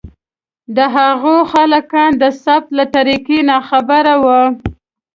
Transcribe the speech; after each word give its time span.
د 0.75 0.77
هغو 0.95 1.35
خالقان 1.51 2.11
د 2.21 2.23
ثبت 2.43 2.63
له 2.77 2.85
طریقو 2.95 3.37
ناخبره 3.51 4.13
وو. 4.23 4.43